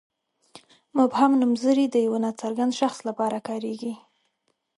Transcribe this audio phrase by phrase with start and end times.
[0.97, 3.93] مبهم نومځري د یوه ناڅرګند شخص لپاره کاریږي.